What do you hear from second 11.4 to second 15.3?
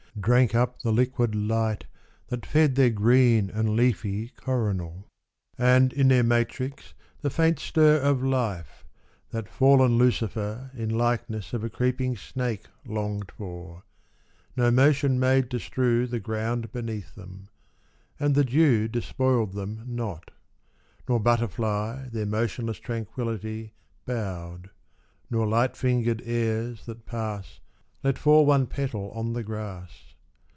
of a creeping snake Longed for)— no motion